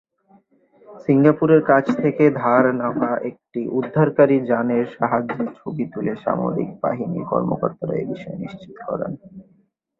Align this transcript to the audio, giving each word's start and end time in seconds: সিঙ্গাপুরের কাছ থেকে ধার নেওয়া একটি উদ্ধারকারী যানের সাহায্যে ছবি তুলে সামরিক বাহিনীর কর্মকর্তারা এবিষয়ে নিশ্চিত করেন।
সিঙ্গাপুরের 0.87 1.61
কাছ 1.67 1.85
থেকে 2.01 2.23
ধার 2.41 2.63
নেওয়া 2.79 3.11
একটি 3.29 3.61
উদ্ধারকারী 3.79 4.37
যানের 4.49 4.85
সাহায্যে 4.95 5.43
ছবি 5.59 5.83
তুলে 5.93 6.13
সামরিক 6.23 6.69
বাহিনীর 6.83 7.25
কর্মকর্তারা 7.31 7.95
এবিষয়ে 7.97 8.41
নিশ্চিত 8.43 8.75
করেন। 8.87 9.11